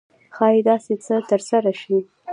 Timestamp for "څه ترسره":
1.05-1.71